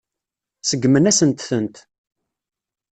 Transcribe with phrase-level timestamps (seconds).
[0.67, 1.75] Seggmen-asent-tent.